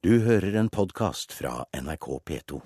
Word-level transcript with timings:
Du 0.00 0.14
hører 0.24 0.54
en 0.56 0.70
podkast 0.72 1.34
fra 1.36 1.66
NRK 1.76 2.06
P2. 2.24 2.58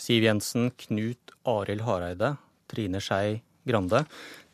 Siv 0.00 0.24
Jensen, 0.24 0.70
Knut 0.80 1.34
Arild 1.44 1.84
Hareide, 1.84 2.30
Trine 2.72 3.02
Skei 3.04 3.42
Grande. 3.68 4.00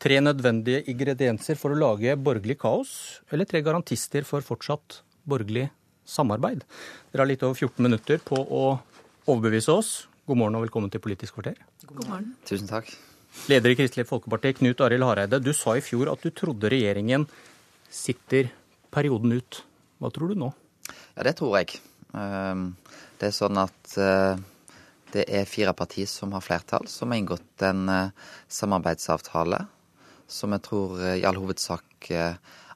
Tre 0.03 0.19
nødvendige 0.19 0.83
ingredienser 0.91 1.55
for 1.55 1.71
å 1.71 1.79
lage 1.79 2.17
borgerlig 2.19 2.59
kaos, 2.65 2.97
eller 3.31 3.47
tre 3.47 3.63
garantister 3.63 4.27
for 4.27 4.43
fortsatt 4.43 5.05
borgerlig 5.23 5.69
samarbeid. 6.03 6.67
Dere 7.15 7.29
har 7.29 7.31
litt 7.31 7.47
over 7.47 7.63
14 7.63 7.79
minutter 7.87 8.27
på 8.27 8.43
å 8.43 8.67
overbevise 9.29 9.79
oss. 9.79 9.95
God 10.27 10.43
morgen 10.43 10.59
og 10.59 10.67
velkommen 10.67 10.91
til 10.91 11.07
Politisk 11.07 11.39
kvarter. 11.39 11.63
God 11.87 12.09
morgen. 12.11 12.35
Tusen 12.51 12.67
takk. 12.67 12.91
Leder 13.49 13.73
i 13.73 13.77
Kristelig 13.77 14.05
Folkeparti, 14.07 14.53
Knut 14.59 14.81
Arild 14.85 15.07
Hareide. 15.07 15.41
Du 15.43 15.51
sa 15.57 15.75
i 15.77 15.83
fjor 15.83 16.11
at 16.13 16.23
du 16.23 16.31
trodde 16.37 16.69
regjeringen 16.71 17.25
sitter 17.91 18.51
perioden 18.93 19.33
ut. 19.35 19.63
Hva 19.99 20.11
tror 20.13 20.31
du 20.31 20.39
nå? 20.39 20.51
Ja, 21.17 21.25
det 21.27 21.35
tror 21.41 21.57
jeg. 21.59 21.81
Ehm, 22.13 22.75
det 23.19 23.31
er 23.31 23.35
sånn 23.35 23.59
at 23.61 23.97
eh, 23.97 24.37
det 25.17 25.25
er 25.33 25.49
fire 25.49 25.73
partier 25.77 26.11
som 26.11 26.37
har 26.37 26.45
flertall, 26.45 26.87
som 26.93 27.11
har 27.11 27.23
inngått 27.23 27.65
en 27.67 27.89
eh, 27.89 28.31
samarbeidsavtale 28.53 29.65
som 30.29 30.55
jeg 30.55 30.65
tror 30.69 31.01
eh, 31.01 31.19
i 31.23 31.27
all 31.29 31.41
hovedsak 31.41 32.13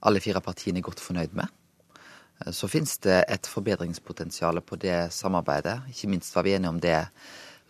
alle 0.06 0.20
fire 0.22 0.40
partiene 0.44 0.78
er 0.78 0.86
godt 0.86 1.02
fornøyd 1.02 1.32
med. 1.34 1.50
Så 2.54 2.68
finnes 2.70 2.92
det 3.02 3.16
et 3.32 3.48
forbedringspotensial 3.50 4.60
på 4.62 4.76
det 4.78 5.08
samarbeidet. 5.10 5.80
Ikke 5.90 6.10
minst 6.12 6.34
var 6.36 6.44
vi 6.46 6.52
enige 6.54 6.70
om 6.70 6.78
det 6.80 6.98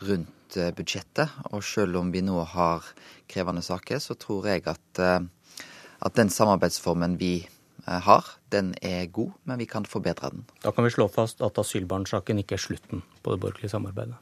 rundt 0.03 0.59
budsjettet. 0.77 1.33
Og 1.51 1.65
selv 1.65 1.99
om 2.01 2.13
vi 2.15 2.23
nå 2.25 2.39
har 2.53 2.87
krevende 3.31 3.63
saker, 3.65 3.99
så 4.03 4.15
tror 4.15 4.47
jeg 4.51 4.67
at, 4.71 5.01
at 5.01 6.17
den 6.17 6.31
samarbeidsformen 6.31 7.19
vi 7.21 7.49
har, 7.87 8.29
den 8.51 8.75
er 8.83 9.07
god, 9.07 9.35
men 9.45 9.59
vi 9.59 9.66
kan 9.71 9.85
forbedre 9.87 10.30
den. 10.35 10.47
Da 10.63 10.73
kan 10.75 10.87
vi 10.87 10.95
slå 10.95 11.09
fast 11.13 11.43
at 11.43 11.59
asylbarnsaken 11.59 12.41
ikke 12.43 12.57
er 12.59 12.63
slutten 12.63 13.03
på 13.23 13.35
det 13.35 13.41
borgerlige 13.43 13.71
samarbeidet. 13.75 14.16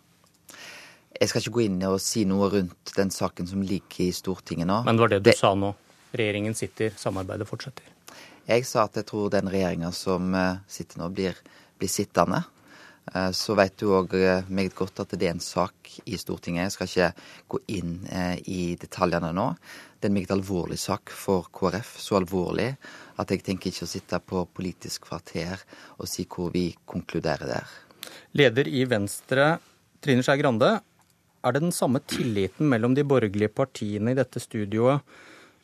Jeg 1.21 1.31
skal 1.31 1.45
ikke 1.45 1.55
gå 1.55 1.65
inn 1.69 1.83
og 1.87 2.01
si 2.03 2.25
noe 2.27 2.49
rundt 2.51 2.93
den 2.97 3.13
saken 3.15 3.47
som 3.47 3.63
ligger 3.63 4.09
i 4.09 4.13
Stortinget 4.15 4.67
nå. 4.67 4.81
Men 4.87 4.99
det 4.99 5.05
var 5.05 5.13
det 5.13 5.21
du 5.23 5.29
det... 5.31 5.37
sa 5.39 5.53
nå. 5.55 5.71
Regjeringen 6.15 6.55
sitter, 6.59 6.95
samarbeidet 6.99 7.47
fortsetter. 7.49 7.87
Jeg 8.47 8.67
sa 8.69 8.85
at 8.89 8.99
jeg 8.99 9.07
tror 9.09 9.31
den 9.33 9.49
regjeringa 9.51 9.91
som 9.95 10.35
eh, 10.37 10.61
sitter 10.71 11.01
nå, 11.01 11.09
blir, 11.15 11.39
blir 11.81 11.91
sittende. 11.91 12.43
Eh, 13.13 13.31
så 13.37 13.57
vet 13.59 13.77
du 13.81 13.91
òg 13.93 14.15
eh, 14.17 14.47
meget 14.49 14.77
godt 14.79 15.03
at 15.05 15.13
det 15.19 15.29
er 15.29 15.35
en 15.35 15.43
sak 15.43 15.93
i 16.05 16.17
Stortinget. 16.21 16.69
Jeg 16.69 16.75
skal 16.77 16.91
ikke 16.91 17.11
gå 17.55 17.61
inn 17.77 17.99
i 18.49 18.75
detaljene 18.81 19.33
nå. 19.37 19.51
Det 19.99 20.09
er 20.09 20.13
en 20.13 20.17
meget 20.19 20.33
alvorlig 20.35 20.79
sak 20.81 21.13
for 21.13 21.51
KrF. 21.55 21.97
Så 22.01 22.19
alvorlig 22.19 22.71
at 23.21 23.31
jeg 23.31 23.45
tenker 23.45 23.71
ikke 23.71 23.87
å 23.87 23.93
sitte 23.93 24.21
på 24.21 24.47
Politisk 24.57 25.09
kvarter 25.09 25.61
og 25.99 26.09
si 26.11 26.27
hvor 26.29 26.51
vi 26.55 26.71
konkluderer 26.89 27.49
der. 27.49 27.77
Leder 28.37 28.69
i 28.69 28.83
Venstre, 28.89 29.55
Trine 30.05 30.25
Skei 30.25 30.41
Grande. 30.41 30.75
Er 31.45 31.53
det 31.53 31.63
den 31.65 31.73
samme 31.77 32.01
tilliten 32.09 32.69
mellom 32.73 32.97
de 32.97 33.05
borgerlige 33.05 33.53
partiene 33.53 34.13
i 34.13 34.19
dette 34.19 34.41
studioet 34.41 35.05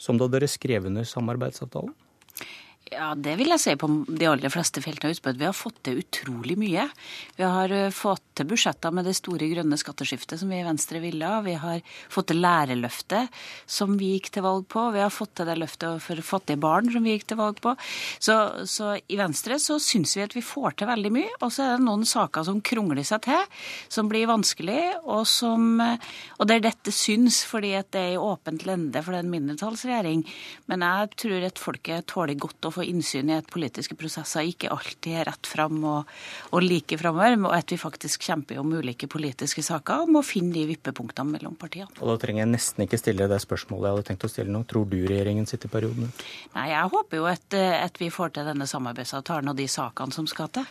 som 0.00 0.18
da 0.20 0.28
dere 0.32 0.48
skrev 0.48 0.88
under 0.88 1.04
samarbeidsavtalen? 1.08 1.92
Ja, 2.90 3.12
det 3.14 3.36
vil 3.38 3.52
jeg 3.52 3.62
si 3.62 3.72
på 3.78 3.86
de 4.18 4.26
aller 4.26 4.50
fleste 4.50 4.82
feltene. 4.82 5.14
av 5.14 5.22
på 5.22 5.32
vi 5.38 5.46
har 5.46 5.54
fått 5.54 5.76
til 5.86 6.00
utrolig 6.02 6.56
mye. 6.58 6.88
Vi 7.36 7.44
har 7.46 7.70
eh, 7.70 7.92
fått 7.94 8.24
til 8.34 8.48
budsjetter 8.50 8.90
med 8.90 9.06
det 9.06 9.14
store 9.14 9.46
grønne 9.46 9.76
skatteskiftet 9.78 10.40
som 10.40 10.50
vi 10.50 10.58
i 10.58 10.64
Venstre 10.66 10.98
ville 10.98 11.22
ha. 11.22 11.38
Vi 11.44 11.54
har 11.54 11.84
fått 12.10 12.32
til 12.32 12.40
lærerløftet 12.42 13.30
som 13.70 13.94
vi 14.00 14.16
gikk 14.16 14.32
til 14.34 14.42
valg 14.42 14.66
på. 14.74 14.88
Vi 14.96 15.02
har 15.04 15.12
fått 15.14 15.36
til 15.38 15.46
det 15.46 15.54
løftet 15.60 16.02
for 16.02 16.22
fattige 16.26 16.58
barn 16.58 16.90
som 16.90 17.06
vi 17.06 17.14
gikk 17.14 17.28
til 17.30 17.38
valg 17.38 17.60
på. 17.62 17.76
Så, 18.18 18.36
så 18.66 18.96
i 19.06 19.20
Venstre 19.20 19.60
så 19.62 19.78
syns 19.78 20.16
vi 20.18 20.26
at 20.26 20.34
vi 20.34 20.42
får 20.42 20.80
til 20.80 20.90
veldig 20.90 21.14
mye. 21.14 21.30
Og 21.38 21.54
så 21.54 21.68
er 21.68 21.78
det 21.78 21.86
noen 21.86 22.02
saker 22.02 22.48
som 22.50 22.58
krongler 22.58 23.06
seg 23.06 23.22
til, 23.28 23.62
som 23.86 24.10
blir 24.10 24.26
vanskelig, 24.32 24.80
og 25.04 25.22
som 25.30 25.78
Og 25.80 26.48
der 26.48 26.58
dette 26.64 26.90
syns 26.94 27.44
fordi 27.46 27.76
at 27.78 27.92
det 27.94 28.00
er 28.02 28.12
i 28.16 28.20
åpent 28.20 28.66
lende 28.66 29.02
for 29.04 29.14
det 29.14 29.20
er 29.20 29.28
en 29.28 29.34
mindretallsregjering. 29.36 30.26
Men 30.66 30.82
jeg 30.88 31.14
tror 31.22 31.46
at 31.46 31.62
folket 31.62 32.10
tåler 32.10 32.40
godt 32.40 32.66
å 32.66 32.74
få 32.74 32.79
få 32.80 32.88
innsyn 32.88 33.30
i 33.30 33.36
at 33.38 33.48
politiske 33.52 33.96
prosesser 33.98 34.48
ikke 34.48 34.70
alltid 34.72 35.20
er 35.20 35.28
rett 35.30 35.48
fram 35.48 35.82
og, 35.84 36.10
og 36.54 36.64
like 36.64 36.98
framover, 37.00 37.36
og 37.48 37.54
at 37.56 37.72
vi 37.72 37.78
faktisk 37.80 38.24
kjemper 38.28 38.60
om 38.62 38.72
ulike 38.72 39.08
politiske 39.10 39.62
saker 39.64 40.04
og 40.04 40.14
må 40.16 40.24
finne 40.26 40.54
de 40.56 40.66
vippepunktene 40.70 41.36
mellom 41.36 41.56
partiene. 41.60 41.92
Og 42.00 42.12
Da 42.12 42.16
trenger 42.22 42.44
jeg 42.44 42.52
nesten 42.54 42.86
ikke 42.86 43.00
stille 43.00 43.28
det 43.30 43.40
spørsmålet 43.42 43.88
jeg 43.88 43.96
hadde 43.96 44.08
tenkt 44.10 44.26
å 44.26 44.30
stille 44.32 44.54
nå. 44.54 44.62
Tror 44.70 44.86
du 44.88 44.96
regjeringen 45.04 45.48
sitter 45.48 45.72
perioden 45.72 46.08
ut? 46.08 46.24
Nei, 46.56 46.66
jeg 46.72 46.92
håper 46.94 47.20
jo 47.20 47.28
at, 47.30 47.56
at, 47.56 48.00
vi 48.00 48.10
får 48.12 48.34
til 48.36 48.48
denne 48.48 48.66
samarbeidsavtalen 48.70 49.52
og 49.52 49.58
de 49.58 49.66
sakene 49.70 50.14
som 50.14 50.28
skal 50.30 50.50
til. 50.54 50.66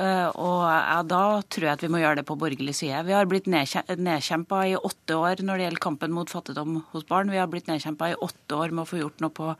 Eh, 0.00 0.28
og 0.30 0.64
ja, 0.66 1.00
da 1.06 1.22
tror 1.42 1.68
jeg 1.68 1.78
at 1.78 1.84
vi 1.84 1.90
må 1.92 2.00
gjøre 2.02 2.20
det 2.22 2.26
på 2.28 2.38
borgerlig 2.40 2.74
side. 2.76 3.04
Vi 3.06 3.14
har 3.14 3.28
blitt 3.30 3.48
nedkjempa 3.50 4.64
i 4.70 4.76
åtte 4.78 5.18
år 5.20 5.44
når 5.44 5.60
det 5.60 5.68
gjelder 5.68 5.84
kampen 5.86 6.14
mot 6.16 6.30
fattigdom 6.30 6.80
hos 6.94 7.06
barn. 7.08 7.32
Vi 7.32 7.40
har 7.40 7.50
blitt 7.52 7.70
nedkjempa 7.70 8.12
i 8.12 8.18
åtte 8.18 8.58
år 8.58 8.74
med 8.74 8.84
å 8.84 8.88
få 8.88 9.00
gjort 9.02 9.22
noe 9.24 9.34
på, 9.34 9.52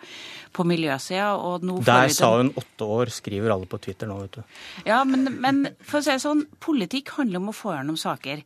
på 0.56 0.66
miljøsida. 0.68 1.34
Og 1.38 1.66
nå 1.66 1.78
der 1.86 2.12
sa 2.14 2.30
hun 2.38 2.52
åtte 2.58 2.88
år, 2.96 3.12
skriver 3.14 3.54
alle 3.54 3.68
på 3.70 3.80
Twitter 3.82 4.10
nå, 4.10 4.18
vet 4.24 4.38
du. 4.38 4.56
Ja, 4.88 5.02
men, 5.08 5.28
men 5.42 5.64
for 5.80 6.00
å 6.00 6.04
si 6.06 6.14
det 6.14 6.22
sånn, 6.24 6.44
politikk 6.64 7.14
handler 7.18 7.42
om 7.42 7.52
å 7.52 7.56
få 7.56 7.74
gjennom 7.76 7.98
saker. 8.00 8.44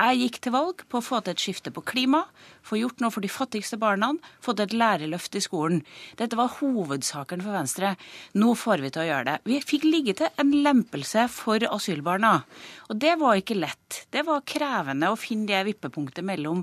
Jeg 0.00 0.20
gikk 0.20 0.38
til 0.44 0.54
valg 0.54 0.84
på 0.88 1.00
å 1.00 1.04
få 1.04 1.18
til 1.20 1.34
et 1.34 1.42
skifte 1.42 1.72
på 1.74 1.82
klima, 1.84 2.22
få 2.64 2.78
gjort 2.78 3.02
noe 3.02 3.12
for 3.12 3.24
de 3.24 3.30
fattigste 3.32 3.76
barna, 3.80 4.12
få 4.40 4.54
til 4.54 4.68
et 4.68 4.76
lærerløft 4.76 5.34
i 5.36 5.42
skolen. 5.44 5.82
Dette 6.16 6.38
var 6.38 6.52
hovedsaken 6.60 7.42
for 7.44 7.56
Venstre. 7.56 7.94
Nå 8.38 8.54
får 8.58 8.84
vi 8.84 8.92
til 8.94 9.02
å 9.02 9.08
gjøre 9.08 9.26
det. 9.26 9.36
Vi 9.50 9.58
fikk 9.66 9.86
ligge 9.88 10.14
til 10.20 10.30
en 10.40 10.54
lempelse 10.64 11.26
for 11.34 11.66
asylbarna. 11.66 12.32
Og 12.88 13.00
det 13.02 13.16
var 13.20 13.40
ikke 13.40 13.58
lett. 13.58 14.04
Det 14.14 14.24
var 14.26 14.46
krevende 14.48 15.10
å 15.10 15.18
finne 15.20 15.50
det 15.50 15.64
vippepunktet 15.68 16.26
mellom, 16.26 16.62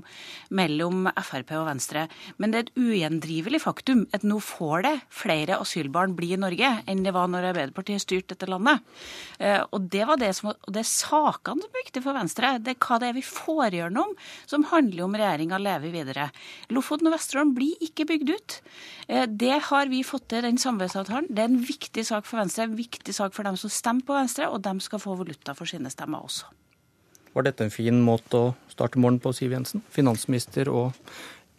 mellom 0.50 1.06
Frp 1.14 1.54
og 1.60 1.68
Venstre. 1.68 2.06
Men 2.40 2.52
det 2.52 2.58
er 2.58 2.66
et 2.66 2.82
ugjendrivelig 2.88 3.62
faktum 3.64 4.06
at 4.16 4.26
nå 4.26 4.40
får 4.42 4.86
det 4.88 4.94
flere 5.14 5.60
asylbarn 5.62 6.16
bli 6.18 6.32
i 6.34 6.40
Norge 6.40 6.70
enn 6.90 7.04
det 7.06 7.14
var 7.16 7.30
når 7.30 7.50
Arbeiderpartiet 7.52 8.02
styrte 8.02 8.34
dette 8.34 8.48
landet. 8.50 8.84
Eh, 9.38 9.62
og 9.62 9.88
det 9.92 10.04
var 10.08 10.20
det 10.20 10.32
som, 10.36 10.50
og 10.52 10.74
det 10.74 10.82
er 10.82 10.90
sakene 10.90 11.64
som 11.64 11.72
er 11.72 11.84
viktige 11.84 12.04
for 12.04 12.18
Venstre. 12.18 12.52
Det 12.62 12.74
er 12.74 12.80
hva 12.82 13.00
det 13.00 13.10
er 13.10 13.16
vi 13.16 13.24
får 13.26 13.78
gjennom, 13.78 14.14
som 14.50 14.66
handler 14.72 15.06
om 15.06 15.16
regjeringa 15.18 15.62
lever 15.62 15.94
videre. 15.94 16.28
Lofoten 16.74 17.10
og 17.10 17.16
Vesterålen 17.16 17.54
blir 17.56 17.88
ikke 17.88 18.08
bygd 18.10 18.34
ut. 18.34 18.58
Eh, 19.08 19.26
det 19.30 19.56
har 19.70 19.92
vi 19.92 20.04
fått 20.06 20.28
til, 20.32 20.44
den 20.44 20.60
samarbeidsavtalen. 20.60 21.30
Det 21.30 21.44
er 21.44 21.52
en 21.52 21.64
viktig 21.64 22.06
sak 22.10 22.28
for 22.28 22.42
Venstre, 22.42 22.68
en 22.68 22.78
viktig 22.78 23.14
sak 23.14 23.36
for 23.36 23.48
dem 23.48 23.58
som 23.60 23.72
stemmer 23.72 24.06
på 24.08 24.18
Venstre, 24.18 24.50
og 24.50 24.62
dem 24.66 24.82
skal 24.84 25.02
få 25.02 25.16
valuta 25.18 25.54
for 25.58 25.70
sine 25.70 25.90
stemmer 25.92 26.26
også. 26.28 26.50
Var 27.36 27.44
dette 27.46 27.66
en 27.66 27.70
fin 27.72 27.98
måte 28.02 28.38
å 28.38 28.54
starte 28.72 28.98
morgenen 28.98 29.22
på, 29.22 29.30
Siv 29.36 29.52
Jensen? 29.54 29.84
Finansminister 29.94 30.70
og 30.72 30.96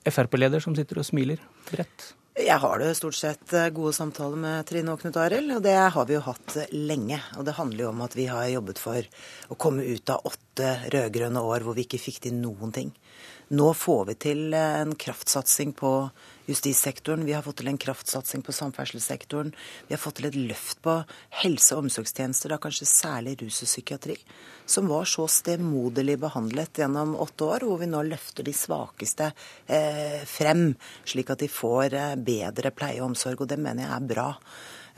Frp-leder 0.10 0.64
som 0.64 0.76
sitter 0.76 1.00
og 1.02 1.08
smiler 1.08 1.42
bredt. 1.70 2.14
Jeg 2.40 2.56
har 2.64 2.80
det 2.80 2.94
stort 2.96 3.18
sett 3.20 3.54
eh, 3.54 3.68
gode 3.76 3.92
samtaler 3.92 4.40
med 4.40 4.68
Trine 4.70 4.94
og 4.94 5.02
Knut 5.02 5.18
Arild, 5.20 5.50
og 5.58 5.64
det 5.66 5.74
har 5.76 6.06
vi 6.08 6.16
jo 6.16 6.22
hatt 6.24 6.54
lenge. 6.72 7.18
Og 7.36 7.44
det 7.44 7.58
handler 7.58 7.84
jo 7.84 7.90
om 7.90 8.04
at 8.06 8.16
vi 8.16 8.30
har 8.32 8.46
jobbet 8.48 8.80
for 8.80 9.10
å 9.52 9.58
komme 9.60 9.84
ut 9.84 10.14
av 10.14 10.24
åtte 10.30 10.70
rød-grønne 10.94 11.44
år 11.44 11.66
hvor 11.66 11.76
vi 11.76 11.84
ikke 11.84 12.00
fikk 12.00 12.22
til 12.24 12.38
noen 12.40 12.72
ting. 12.76 12.94
Nå 13.60 13.74
får 13.76 14.06
vi 14.12 14.16
til 14.24 14.56
eh, 14.56 14.78
en 14.86 14.96
kraftsatsing 14.96 15.76
på 15.76 15.92
justissektoren, 16.50 17.26
vi 17.28 17.36
har 17.36 17.46
fått 17.46 17.62
til 17.62 17.70
en 17.72 17.80
kraftsatsing 17.80 18.44
på 18.46 18.56
samferdselssektoren, 18.56 19.52
vi 19.88 19.96
har 19.96 20.02
fått 20.02 20.20
til 20.20 20.30
et 20.30 20.38
løft 20.50 20.82
på 20.86 20.96
helse- 21.44 21.78
og 21.78 21.86
omsorgstjenester, 21.86 22.54
da 22.54 22.60
kanskje 22.62 22.90
særlig 22.90 23.38
rus 23.44 23.62
og 23.64 23.70
psykiatri, 23.70 24.18
som 24.70 24.90
var 24.90 25.08
så 25.10 25.28
stemoderlig 25.30 26.18
behandlet 26.22 26.82
gjennom 26.82 27.16
åtte 27.22 27.48
år, 27.48 27.68
hvor 27.68 27.80
vi 27.82 27.90
nå 27.90 28.02
løfter 28.10 28.46
de 28.46 28.56
svakeste 28.56 29.32
eh, 29.68 30.20
frem, 30.30 30.74
slik 31.06 31.32
at 31.34 31.46
de 31.46 31.52
får 31.52 31.96
eh, 31.98 32.18
bedre 32.18 32.74
pleie 32.76 33.02
og 33.02 33.12
omsorg. 33.12 33.46
Og 33.46 33.50
det 33.50 33.62
mener 33.62 33.86
jeg 33.86 33.96
er 33.96 34.12
bra. 34.14 34.28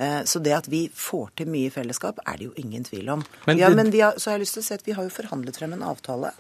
Eh, 0.02 0.24
så 0.24 0.40
det 0.40 0.54
at 0.56 0.68
vi 0.68 0.88
får 0.96 1.30
til 1.38 1.50
mye 1.54 1.70
i 1.70 1.74
fellesskap, 1.74 2.18
er 2.26 2.40
det 2.40 2.48
jo 2.48 2.54
ingen 2.58 2.84
tvil 2.88 3.10
om. 3.14 3.24
Men, 3.46 3.60
ja, 3.60 3.70
men 3.70 3.92
har, 3.94 4.18
så 4.18 4.32
har 4.32 4.40
jeg 4.40 4.48
lyst 4.48 4.58
til 4.58 4.64
å 4.64 4.66
si 4.66 4.78
at 4.80 4.86
vi 4.88 4.96
har 4.98 5.06
jo 5.06 5.14
forhandlet 5.14 5.60
frem 5.62 5.76
en 5.76 5.84
avtale 5.86 6.32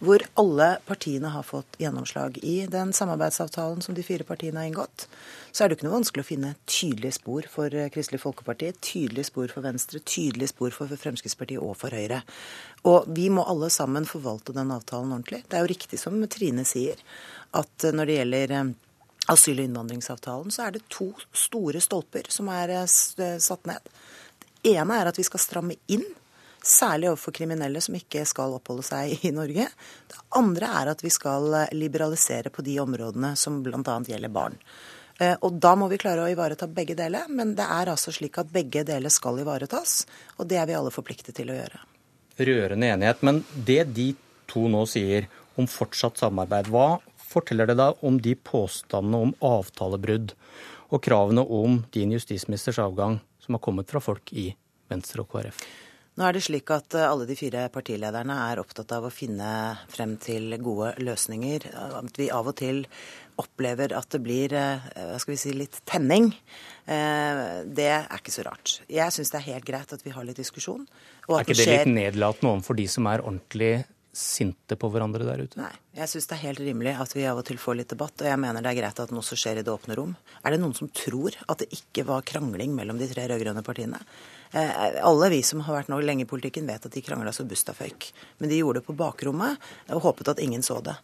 hvor 0.00 0.22
alle 0.40 0.68
partiene 0.88 1.28
har 1.34 1.44
fått 1.44 1.76
gjennomslag 1.82 2.38
i 2.40 2.62
den 2.70 2.94
samarbeidsavtalen 2.96 3.82
som 3.84 3.96
de 3.96 4.04
fire 4.06 4.24
partiene 4.24 4.62
har 4.62 4.70
inngått. 4.70 5.04
Så 5.52 5.64
er 5.64 5.68
det 5.68 5.76
jo 5.76 5.82
ikke 5.82 5.88
noe 5.90 5.98
vanskelig 5.98 6.24
å 6.24 6.28
finne 6.30 6.54
tydelige 6.64 7.18
spor 7.18 7.50
for 7.52 7.76
eh, 7.76 7.90
Kristelig 7.92 8.22
Folkeparti, 8.24 8.72
tydelige 8.80 9.28
spor 9.28 9.52
for 9.52 9.66
Venstre, 9.68 10.00
tydelige 10.00 10.54
spor 10.54 10.72
for 10.72 10.96
Fremskrittspartiet 11.04 11.60
og 11.60 11.76
for 11.82 11.92
Høyre. 11.92 12.22
Og 12.88 13.12
vi 13.12 13.28
må 13.32 13.44
alle 13.44 13.68
sammen 13.72 14.08
forvalte 14.08 14.56
den 14.56 14.72
avtalen 14.72 15.12
ordentlig. 15.12 15.44
Det 15.44 15.60
er 15.60 15.66
jo 15.66 15.74
riktig 15.74 16.00
som 16.00 16.16
Trine 16.32 16.64
sier, 16.68 16.96
at 17.52 17.86
når 17.92 18.08
det 18.08 18.18
gjelder 18.22 18.56
eh, 18.62 18.72
asyl- 19.32 19.60
og 19.60 19.68
innvandringsavtalen, 19.68 20.52
så 20.52 20.66
er 20.66 20.76
det 20.76 20.84
to 20.92 21.10
store 21.32 21.80
stolper 21.82 22.28
som 22.32 22.50
er 22.52 22.74
eh, 22.80 22.84
eh, 23.24 23.38
satt 23.42 23.70
ned. 23.70 23.94
Det 24.38 24.74
ene 24.76 25.00
er 25.00 25.10
at 25.10 25.20
vi 25.20 25.26
skal 25.26 25.42
stramme 25.42 25.78
inn 25.92 26.06
Særlig 26.64 27.10
overfor 27.10 27.34
kriminelle 27.36 27.76
som 27.84 27.92
ikke 27.92 28.22
skal 28.24 28.54
oppholde 28.56 28.86
seg 28.86 29.26
i 29.28 29.30
Norge. 29.36 29.66
Det 30.08 30.20
andre 30.38 30.70
er 30.80 30.90
at 30.94 31.02
vi 31.04 31.10
skal 31.12 31.52
liberalisere 31.76 32.48
på 32.48 32.64
de 32.64 32.78
områdene 32.80 33.34
som 33.36 33.58
bl.a. 33.60 33.96
gjelder 34.08 34.32
barn. 34.32 34.56
Eh, 35.20 35.36
og 35.44 35.58
da 35.62 35.74
må 35.78 35.90
vi 35.92 35.98
klare 36.00 36.24
å 36.24 36.30
ivareta 36.30 36.66
begge 36.66 36.96
deler. 36.98 37.28
Men 37.28 37.54
det 37.58 37.66
er 37.68 37.92
altså 37.92 38.14
slik 38.14 38.38
at 38.40 38.52
begge 38.52 38.84
deler 38.86 39.12
skal 39.12 39.42
ivaretas, 39.42 40.02
og 40.38 40.48
det 40.50 40.58
er 40.60 40.70
vi 40.70 40.78
alle 40.78 40.94
forpliktet 40.94 41.36
til 41.36 41.52
å 41.52 41.58
gjøre. 41.58 41.82
Rørende 42.48 42.90
enighet. 42.96 43.22
Men 43.26 43.42
det 43.54 43.82
de 43.94 44.08
to 44.50 44.66
nå 44.70 44.84
sier 44.90 45.28
om 45.60 45.68
fortsatt 45.70 46.18
samarbeid, 46.18 46.72
hva 46.72 46.96
forteller 47.34 47.70
det 47.70 47.78
da 47.80 47.92
om 48.06 48.20
de 48.22 48.36
påstandene 48.38 49.22
om 49.28 49.34
avtalebrudd 49.44 50.36
og 50.94 51.02
kravene 51.04 51.42
om 51.42 51.82
din 51.94 52.14
justisministers 52.14 52.78
avgang 52.82 53.18
som 53.42 53.56
har 53.56 53.64
kommet 53.64 53.90
fra 53.90 54.02
folk 54.02 54.32
i 54.32 54.52
Venstre 54.90 55.24
og 55.24 55.32
KrF? 55.32 55.64
Nå 56.14 56.22
er 56.28 56.36
det 56.36 56.44
slik 56.46 56.70
at 56.70 56.94
eh, 56.94 57.08
alle 57.08 57.26
de 57.26 57.34
fire 57.34 57.66
partilederne 57.74 58.36
er 58.46 58.60
opptatt 58.62 58.92
av 58.94 59.08
å 59.08 59.10
finne 59.10 59.48
frem 59.90 60.14
til 60.22 60.54
gode 60.62 60.92
løsninger. 61.02 61.66
At 61.98 62.20
vi 62.20 62.28
av 62.30 62.52
og 62.52 62.54
til 62.60 62.84
opplever 63.42 63.96
at 63.98 64.14
det 64.14 64.20
blir 64.22 64.54
eh, 64.54 64.84
hva 64.94 65.18
skal 65.18 65.34
vi 65.34 65.40
si, 65.42 65.54
litt 65.58 65.80
tenning, 65.90 66.30
eh, 66.86 67.64
det 67.66 67.88
er 67.96 68.06
ikke 68.14 68.34
så 68.34 68.46
rart. 68.46 68.76
Jeg 68.86 69.16
syns 69.16 69.34
det 69.34 69.40
er 69.40 69.48
helt 69.48 69.66
greit 69.66 69.96
at 69.96 70.06
vi 70.06 70.14
har 70.14 70.26
litt 70.28 70.38
diskusjon. 70.38 70.86
er 71.26 71.42
ikke 71.42 71.58
det 71.58 71.66
litt 71.72 71.90
nedlatende 71.90 72.52
overfor 72.52 72.78
de 72.78 72.86
som 72.94 73.10
er 73.10 73.24
ordentlig 73.24 73.72
sinte 74.16 74.78
på 74.78 74.88
hverandre 74.92 75.26
der 75.26 75.42
ute? 75.44 75.58
Nei, 75.60 75.72
jeg 75.98 76.10
syns 76.10 76.28
det 76.30 76.36
er 76.36 76.42
helt 76.46 76.62
rimelig 76.62 76.94
at 77.02 77.14
vi 77.16 77.26
av 77.28 77.40
og 77.40 77.46
til 77.48 77.58
får 77.60 77.78
litt 77.80 77.92
debatt, 77.92 78.14
og 78.22 78.30
jeg 78.30 78.40
mener 78.40 78.64
det 78.64 78.72
er 78.72 78.78
greit 78.78 79.02
at 79.02 79.10
den 79.10 79.20
også 79.20 79.38
skjer 79.38 79.60
i 79.60 79.66
det 79.66 79.72
åpne 79.72 79.98
rom. 79.98 80.14
Er 80.42 80.54
det 80.54 80.62
noen 80.62 80.76
som 80.78 80.90
tror 80.94 81.36
at 81.44 81.62
det 81.62 81.70
ikke 81.76 82.06
var 82.08 82.26
krangling 82.26 82.74
mellom 82.76 83.00
de 83.00 83.10
tre 83.10 83.26
rød-grønne 83.30 83.64
partiene? 83.66 84.00
Eh, 84.54 85.02
alle 85.02 85.28
vi 85.32 85.42
som 85.42 85.64
har 85.66 85.80
vært 85.80 85.90
nå 85.90 85.98
lenge 86.00 86.22
i 86.22 86.30
politikken, 86.30 86.66
vet 86.70 86.86
at 86.86 86.94
de 86.94 87.02
krangla 87.02 87.32
så 87.34 87.46
busta 87.48 87.74
føyk. 87.74 88.12
Men 88.38 88.52
de 88.52 88.60
gjorde 88.60 88.80
det 88.80 88.88
på 88.88 88.96
bakrommet 88.98 89.70
og 89.90 90.04
håpet 90.06 90.30
at 90.30 90.42
ingen 90.42 90.62
så 90.62 90.78
det. 90.84 90.94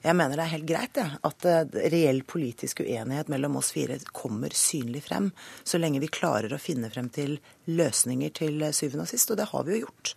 Jeg 0.00 0.16
mener 0.16 0.38
det 0.38 0.44
er 0.46 0.54
helt 0.54 0.68
greit 0.68 0.96
ja, 0.96 1.08
at 1.28 1.44
uh, 1.44 1.80
reell 1.92 2.22
politisk 2.24 2.80
uenighet 2.80 3.28
mellom 3.28 3.58
oss 3.60 3.68
fire 3.74 3.98
kommer 4.16 4.54
synlig 4.56 5.02
frem, 5.10 5.28
så 5.60 5.76
lenge 5.76 6.00
vi 6.00 6.08
klarer 6.08 6.54
å 6.56 6.60
finne 6.62 6.88
frem 6.88 7.10
til 7.12 7.34
løsninger 7.68 8.32
til 8.38 8.62
uh, 8.64 8.70
syvende 8.72 9.04
og 9.04 9.10
sist. 9.10 9.28
Og 9.34 9.36
det 9.42 9.50
har 9.50 9.66
vi 9.66 9.76
jo 9.76 9.82
gjort. 9.84 10.14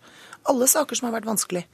Alle 0.48 0.70
saker 0.70 0.96
som 0.96 1.10
har 1.10 1.18
vært 1.18 1.28
vanskelig. 1.28 1.66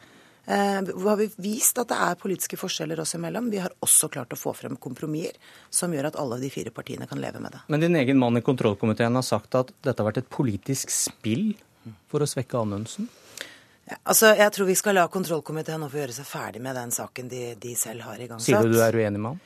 Eh, 0.51 0.83
har 1.09 1.17
vi 1.17 1.31
vist 1.37 1.79
at 1.79 1.93
det 1.93 1.97
er 2.03 2.17
politiske 2.19 2.59
forskjeller 2.59 2.99
oss 3.01 3.15
imellom. 3.15 3.51
Vi 3.53 3.61
har 3.63 3.71
også 3.87 4.09
klart 4.11 4.33
å 4.35 4.39
få 4.39 4.51
frem 4.57 4.75
kompromisser 4.83 5.37
som 5.71 5.93
gjør 5.95 6.09
at 6.09 6.19
alle 6.19 6.41
de 6.43 6.51
fire 6.51 6.73
partiene 6.75 7.07
kan 7.07 7.21
leve 7.23 7.39
med 7.39 7.55
det. 7.55 7.61
Men 7.71 7.85
din 7.85 7.99
egen 8.01 8.19
mann 8.19 8.39
i 8.41 8.43
kontrollkomiteen 8.43 9.15
har 9.15 9.27
sagt 9.27 9.55
at 9.55 9.71
dette 9.79 10.03
har 10.03 10.09
vært 10.09 10.25
et 10.25 10.33
politisk 10.33 10.91
spill 10.91 11.53
for 12.11 12.25
å 12.25 12.29
svekke 12.29 12.59
Anundsen? 12.59 13.07
Ja, 13.87 14.01
altså, 14.03 14.35
Jeg 14.35 14.51
tror 14.57 14.67
vi 14.67 14.79
skal 14.79 14.99
la 14.99 15.07
kontrollkomiteen 15.13 15.85
nå 15.85 15.91
få 15.93 16.03
gjøre 16.03 16.19
seg 16.19 16.27
ferdig 16.27 16.65
med 16.67 16.75
den 16.79 16.91
saken 16.99 17.31
de, 17.31 17.55
de 17.55 17.77
selv 17.79 18.09
har 18.09 18.19
igangsatt. 18.19 18.51
Sier 18.51 18.67
du 18.67 18.75
du 18.75 18.83
er 18.83 18.99
uenig 18.99 19.23
med 19.23 19.37
ham? 19.37 19.41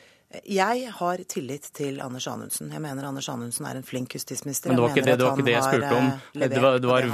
Jeg 0.44 0.88
har 0.98 1.20
tillit 1.28 1.66
til 1.76 2.00
Anders 2.02 2.26
Anundsen. 2.28 2.70
Jeg 2.72 2.82
mener 2.82 3.06
Anders 3.08 3.28
Anundsen 3.32 3.66
er 3.68 3.78
en 3.78 3.86
flink 3.86 4.14
justisminister. 4.16 4.70
Men 4.70 4.78
det 4.78 4.84
var 4.84 4.94
ikke 4.94 5.04
det, 5.06 5.16
det, 5.18 5.26
var 5.26 5.38
ikke 5.38 5.46
det 5.46 5.54
jeg 5.54 5.66
spurte 5.66 5.98
om. 5.98 6.08
Eh, 6.34 6.48
det 6.50 6.62
var, 6.64 6.78
det 6.82 6.90
var 6.90 7.08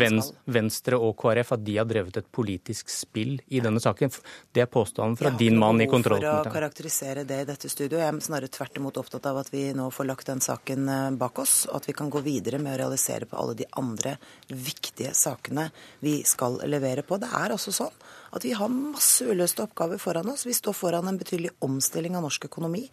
Venstre 0.58 1.00
og 1.00 1.14
KrF 1.20 1.52
at 1.56 1.64
de 1.67 1.76
har 1.78 1.88
drevet 1.90 2.20
et 2.20 2.31
politisk 2.32 2.93
spill 2.93 3.37
i 3.49 3.62
denne 3.64 3.82
saken. 3.82 4.14
Det 4.52 4.64
er 4.64 4.70
påstanden 4.70 5.19
fra 5.20 5.32
din 5.43 5.58
mann 5.61 5.82
i 5.82 5.88
kontrollkomiteen. 5.90 6.46
For 6.46 6.52
å 6.52 6.56
karakterisere 6.58 7.26
det 7.28 7.43
i 7.44 7.49
dette 7.50 7.72
studioet. 7.72 8.05
Jeg 8.05 8.14
er 8.14 8.22
snarere 8.31 8.52
tvert 8.52 8.81
imot 8.81 9.02
opptatt 9.02 9.28
av 9.31 9.43
at 9.43 9.52
vi 9.52 9.66
nå 9.76 9.90
får 9.94 10.11
lagt 10.11 10.31
den 10.32 10.44
saken 10.44 10.88
eh, 10.88 11.11
bak 11.20 11.43
oss, 11.43 11.64
og 11.70 11.81
at 11.81 11.90
vi 11.90 11.96
kan 12.00 12.12
gå 12.12 12.25
videre 12.25 12.62
med 12.62 12.76
å 12.76 12.81
realisere 12.84 13.28
på 13.31 13.38
alle 13.40 13.58
de 13.61 13.69
andre 13.81 14.16
viktige 14.49 15.14
sakene 15.16 15.70
vi 16.05 16.20
skal 16.26 16.62
levere 16.70 17.06
på. 17.06 17.20
Det 17.20 17.31
er 17.31 17.56
altså 17.56 17.75
sånn 17.75 17.94
at 18.31 18.44
vi 18.47 18.53
har 18.55 18.71
masse 18.71 19.27
uløste 19.27 19.65
oppgaver 19.65 19.99
foran 19.99 20.29
oss. 20.31 20.44
Vi 20.47 20.55
står 20.55 20.75
foran 20.77 21.09
en 21.11 21.19
betydelig 21.19 21.50
omstilling 21.65 22.15
av 22.17 22.25
norsk 22.25 22.47
økonomi. 22.47 22.85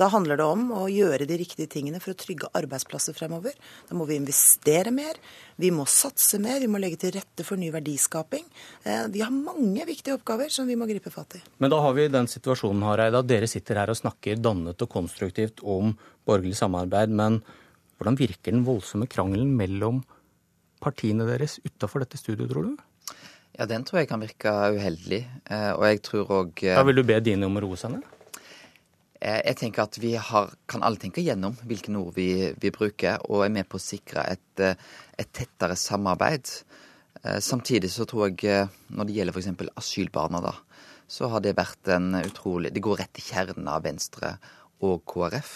Da 0.00 0.08
handler 0.10 0.40
det 0.40 0.48
om 0.50 0.66
å 0.74 0.86
gjøre 0.90 1.28
de 1.30 1.38
riktige 1.40 1.70
tingene 1.70 2.00
for 2.02 2.14
å 2.14 2.18
trygge 2.18 2.50
arbeidsplasser 2.58 3.14
fremover. 3.16 3.54
Da 3.88 3.98
må 3.98 4.08
vi 4.08 4.18
investere 4.18 4.92
mer, 4.94 5.20
vi 5.60 5.70
må 5.74 5.86
satse 5.90 6.40
mer, 6.42 6.58
vi 6.62 6.70
må 6.70 6.80
legge 6.82 6.98
til 7.04 7.14
rette 7.18 7.46
for 7.46 7.60
ny 7.60 7.70
verdiskaping. 7.74 8.46
Eh, 8.82 9.06
vi 9.14 9.22
har 9.22 9.34
mange 9.34 9.86
viktige 9.86 10.18
oppgaver 10.18 10.50
som 10.50 10.66
vi 10.70 10.78
må 10.78 10.90
gripe 10.90 11.12
fatt 11.14 11.38
i. 11.38 11.42
Men 11.62 11.70
da 11.72 11.80
har 11.84 11.94
vi 11.94 12.10
den 12.10 12.30
situasjonen 12.30 12.86
Hareide, 12.88 13.22
at 13.22 13.30
dere 13.30 13.50
sitter 13.50 13.82
her 13.82 13.92
og 13.92 14.00
snakker 14.00 14.42
dannet 14.42 14.82
og 14.82 14.90
konstruktivt 14.90 15.62
om 15.62 15.94
borgerlig 16.26 16.58
samarbeid. 16.58 17.14
Men 17.14 17.42
hvordan 18.00 18.18
virker 18.18 18.56
den 18.56 18.66
voldsomme 18.66 19.06
krangelen 19.10 19.54
mellom 19.58 20.02
partiene 20.80 21.26
deres 21.28 21.58
utafor 21.62 22.02
dette 22.02 22.18
studioet, 22.18 22.50
tror 22.50 22.70
du? 22.70 22.89
Ja, 23.60 23.66
den 23.68 23.82
tror 23.84 24.00
jeg 24.00 24.08
kan 24.08 24.22
virke 24.24 24.50
uheldig. 24.72 25.20
Eh, 25.52 25.72
og 25.74 25.84
jeg 25.84 26.00
tror 26.06 26.30
òg 26.32 26.62
Da 26.64 26.84
vil 26.88 26.96
du 26.96 27.04
be 27.04 27.18
dine 27.20 27.44
om 27.44 27.58
å 27.58 27.62
roe 27.66 27.76
seg 27.76 27.92
ned? 27.92 28.06
Eh, 29.20 29.42
jeg 29.50 29.58
tenker 29.60 29.84
at 29.84 29.98
vi 30.00 30.14
har, 30.16 30.54
kan 30.64 30.80
alle 30.86 30.96
tenke 30.96 31.20
gjennom 31.20 31.58
hvilke 31.68 31.92
ord 32.00 32.14
vi, 32.16 32.54
vi, 32.56 32.70
bruker, 32.72 33.20
og 33.28 33.44
er 33.44 33.52
med 33.52 33.68
på 33.68 33.76
å 33.76 33.84
sikre 33.84 34.24
et, 34.32 34.64
eh, 34.64 34.80
et 35.20 35.32
tettere 35.36 35.76
samarbeid. 35.76 36.48
Samtidig 37.20 37.90
så 37.92 38.06
tror 38.08 38.30
jeg, 38.30 38.70
når 38.96 39.04
det 39.04 39.14
gjelder 39.18 39.36
f.eks. 39.36 39.66
asylbarna, 39.76 40.38
da, 40.40 40.54
så 41.04 41.28
har 41.28 41.42
det 41.44 41.52
vært 41.58 41.90
en 41.92 42.14
utrolig 42.16 42.70
Det 42.72 42.80
går 42.80 43.02
rett 43.02 43.12
til 43.12 43.26
kjernen 43.26 43.68
av 43.68 43.82
Venstre 43.84 44.38
og 44.80 45.02
KrF. 45.04 45.50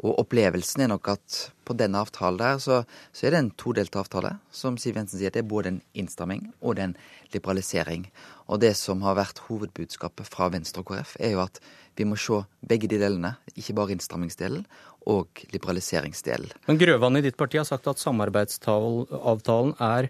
Og 0.00 0.16
opplevelsen 0.22 0.84
er 0.84 0.88
nok 0.94 1.10
at 1.12 1.38
på 1.68 1.74
denne 1.76 2.00
avtalen 2.00 2.40
der, 2.40 2.60
så, 2.62 2.80
så 3.12 3.26
er 3.26 3.34
det 3.34 3.40
en 3.42 3.50
todelt 3.60 3.96
avtale. 4.00 4.32
Som 4.54 4.78
Siv 4.80 4.96
Jensen 4.96 5.20
sier, 5.20 5.32
det 5.34 5.42
er 5.42 5.50
både 5.50 5.74
en 5.74 5.82
innstramming 5.92 6.46
og 6.60 6.78
det 6.78 6.84
er 6.84 6.88
en 6.90 6.96
liberalisering. 7.34 8.06
Og 8.48 8.62
det 8.64 8.72
som 8.80 9.04
har 9.04 9.18
vært 9.18 9.42
hovedbudskapet 9.50 10.30
fra 10.32 10.48
Venstre 10.54 10.80
og 10.82 10.88
KrF, 10.88 11.14
er 11.20 11.36
jo 11.36 11.44
at 11.44 11.60
vi 12.00 12.06
må 12.08 12.16
se 12.16 12.40
begge 12.64 12.88
de 12.88 13.00
delene. 13.02 13.34
Ikke 13.52 13.76
bare 13.76 13.92
innstrammingsdelen 13.92 14.64
og 15.10 15.44
liberaliseringsdelen. 15.52 16.52
Men 16.66 16.80
Grøvan 16.80 17.20
i 17.20 17.24
ditt 17.24 17.38
parti 17.40 17.60
har 17.60 17.68
sagt 17.68 17.88
at 17.90 18.00
samarbeidsavtalen 18.00 19.76
er 19.84 20.08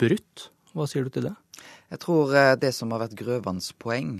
brutt. 0.00 0.50
Hva 0.76 0.86
sier 0.88 1.08
du 1.08 1.14
til 1.14 1.30
det? 1.30 1.36
Jeg 1.90 2.04
tror 2.04 2.34
eh, 2.36 2.56
det 2.60 2.74
som 2.76 2.92
har 2.92 3.02
vært 3.02 3.16
Grøvans 3.18 3.72
poeng, 3.80 4.18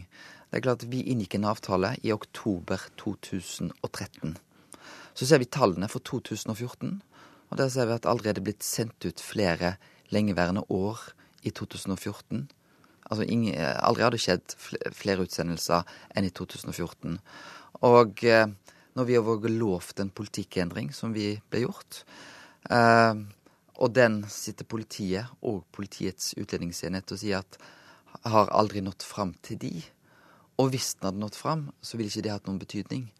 det 0.51 0.59
er 0.59 0.65
klart 0.65 0.89
vi 0.91 1.05
inngikk 1.13 1.37
en 1.39 1.51
avtale 1.53 1.95
i 2.03 2.11
oktober 2.17 2.89
2013. 2.99 4.35
Så 5.21 5.27
ser 5.29 5.43
vi 5.43 5.51
tallene 5.53 5.85
for 5.93 6.01
2014, 6.01 6.95
og 7.51 7.59
der 7.61 7.69
ser 7.69 7.91
vi 7.91 7.93
at 7.99 8.07
allerede 8.09 8.41
blitt 8.41 8.65
sendt 8.65 9.05
ut 9.05 9.21
flere 9.21 9.75
lengeværende 10.09 10.63
år 10.73 11.03
i 11.45 11.51
2014. 11.53 12.47
Altså 13.11 13.27
ingen, 13.27 13.53
aldri 13.59 14.07
hadde 14.07 14.21
skjedd 14.23 14.55
flere 14.97 15.27
utsendelser 15.27 15.85
enn 16.17 16.25
i 16.25 16.33
2014. 16.33 17.19
Og 17.85 18.25
eh, 18.25 18.47
når 18.97 19.09
vi 19.11 19.19
har 19.19 19.27
vært 19.29 19.53
lovt 19.61 20.01
en 20.01 20.15
politikkendring, 20.15 20.89
som 20.97 21.13
vi 21.13 21.35
ble 21.53 21.67
gjort, 21.67 22.01
eh, 22.73 23.21
og 23.77 23.95
den 24.01 24.23
sitter 24.25 24.65
politiet 24.65 25.29
og 25.45 25.67
Politiets 25.77 26.33
utlendingsenhet 26.41 27.13
og 27.13 27.21
sier 27.21 27.45
at 27.45 27.61
har 28.25 28.57
aldri 28.57 28.81
nådd 28.81 29.05
fram 29.05 29.37
til 29.45 29.61
de. 29.61 29.77
Og 30.57 30.73
hvis 30.73 30.95
den 30.97 31.11
hadde 31.11 31.21
nådd 31.29 31.37
fram, 31.37 31.71
så 31.85 32.01
ville 32.01 32.09
ikke 32.09 32.25
det 32.25 32.39
hatt 32.39 32.49
noen 32.49 32.61
betydning. 32.61 33.11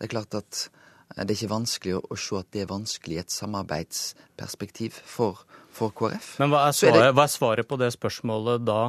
Det 0.00 0.08
er 0.08 0.16
klart 0.16 0.40
at 0.40 0.70
det 1.16 1.26
er 1.26 1.36
ikke 1.36 1.50
vanskelig 1.50 1.96
å, 1.98 2.16
se 2.18 2.38
at 2.38 2.48
det 2.54 2.64
er 2.64 2.70
vanskelig 2.70 3.18
i 3.18 3.20
et 3.24 3.34
samarbeidsperspektiv 3.34 4.94
for, 4.94 5.42
for 5.74 5.94
KrF. 5.96 6.36
Men 6.42 6.52
hva 6.52 6.68
er, 6.68 6.76
svaret, 6.76 6.96
er 7.00 7.08
det, 7.08 7.14
hva 7.18 7.26
er, 7.26 7.32
svaret, 7.34 7.68
på 7.68 7.78
det 7.80 7.90
spørsmålet 7.96 8.66
da? 8.66 8.80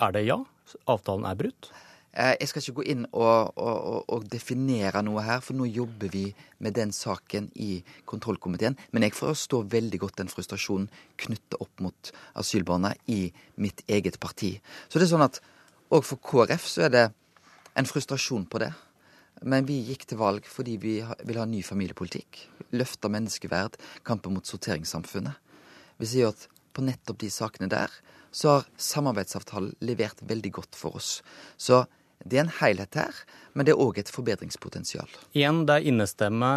Er 0.00 0.14
det 0.14 0.26
ja? 0.28 0.38
Avtalen 0.88 1.26
er 1.26 1.38
brutt? 1.38 1.72
Eh, 2.10 2.34
jeg 2.40 2.50
skal 2.50 2.62
ikke 2.62 2.76
gå 2.80 2.84
inn 2.90 3.04
og, 3.12 3.52
og, 3.58 4.04
og, 4.10 4.24
definere 4.30 5.02
noe 5.06 5.22
her, 5.22 5.42
for 5.44 5.58
nå 5.58 5.68
jobber 5.70 6.10
vi 6.10 6.24
med 6.58 6.74
den 6.78 6.94
saken 6.94 7.50
i 7.62 7.82
kontrollkomiteen. 8.10 8.78
Men 8.90 9.06
jeg 9.06 9.14
forstår 9.18 9.68
veldig 9.70 10.00
godt 10.02 10.18
den 10.22 10.30
frustrasjonen 10.32 10.88
knyttet 11.22 11.58
opp 11.62 11.82
mot 11.82 12.12
asylbarna 12.38 12.94
i 13.10 13.24
mitt 13.62 13.82
eget 13.86 14.18
parti. 14.22 14.56
Så 14.88 14.98
det 14.98 15.06
er 15.06 15.14
sånn 15.14 15.26
at 15.26 15.42
òg 15.90 16.06
for 16.06 16.22
KrF 16.22 16.66
så 16.70 16.86
er 16.86 16.94
det 16.94 17.04
en 17.78 17.86
frustrasjon 17.90 18.46
på 18.50 18.62
det. 18.62 18.72
Men 19.40 19.66
vi 19.68 19.78
gikk 19.88 20.06
til 20.10 20.20
valg 20.20 20.48
fordi 20.48 20.76
vi 20.80 20.94
vil 21.00 21.40
ha 21.40 21.46
ny 21.48 21.62
familiepolitikk. 21.64 22.42
Løfte 22.76 23.10
menneskeverd, 23.12 23.78
kampen 24.06 24.36
mot 24.36 24.46
sorteringssamfunnet. 24.46 25.36
Vi 26.00 26.08
sier 26.08 26.32
at 26.32 26.46
på 26.76 26.84
nettopp 26.84 27.18
de 27.20 27.30
sakene 27.32 27.68
der, 27.70 27.92
så 28.30 28.52
har 28.58 28.68
samarbeidsavtalen 28.78 29.72
levert 29.82 30.20
veldig 30.22 30.52
godt 30.60 30.78
for 30.78 31.00
oss. 31.00 31.18
Så 31.58 31.84
det 32.24 32.38
er 32.38 32.44
en 32.44 32.58
helhet 32.60 32.98
her, 33.00 33.16
men 33.54 33.66
det 33.66 33.74
er 33.74 33.80
òg 33.82 33.98
et 33.98 34.12
forbedringspotensial. 34.12 35.08
Igjen, 35.34 35.64
det 35.66 35.78
er 35.78 35.88
innestemme 35.90 36.52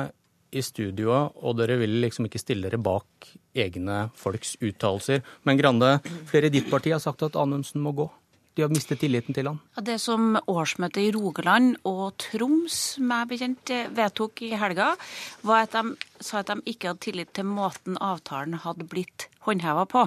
i 0.54 0.62
studioet, 0.62 1.34
og 1.42 1.58
dere 1.58 1.80
vil 1.82 1.96
liksom 2.04 2.28
ikke 2.28 2.42
stille 2.42 2.68
dere 2.68 2.82
bak 2.84 3.32
egne 3.58 4.10
folks 4.20 4.58
uttalelser. 4.62 5.24
Men 5.48 5.58
Grande, 5.58 5.96
flere 6.30 6.52
i 6.52 6.54
ditt 6.54 6.70
parti 6.70 6.94
har 6.94 7.02
sagt 7.02 7.26
at 7.26 7.40
Anundsen 7.40 7.82
må 7.82 7.96
gå. 7.98 8.10
De 8.54 8.62
har 8.62 8.70
mistet 8.70 9.02
tilliten 9.02 9.34
til 9.34 9.50
han. 9.50 9.60
Det 9.82 9.98
som 10.02 10.38
årsmøtet 10.38 11.02
i 11.08 11.12
Rogaland 11.16 11.80
og 11.90 12.14
Troms 12.22 13.00
meg 13.02 13.32
bekjent 13.32 13.74
vedtok 13.98 14.44
i 14.46 14.54
helga, 14.60 14.94
var 15.42 15.66
at 15.66 15.74
de 15.74 15.96
sa 16.24 16.44
at 16.44 16.52
de 16.54 16.62
ikke 16.70 16.92
hadde 16.92 17.06
tillit 17.08 17.34
til 17.34 17.50
måten 17.50 17.98
avtalen 17.98 18.62
hadde 18.62 18.86
blitt 18.90 19.28
håndheva 19.46 19.86
på. 19.90 20.06